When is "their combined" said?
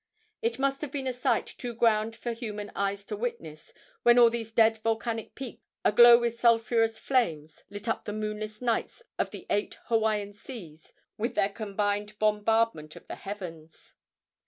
11.35-12.17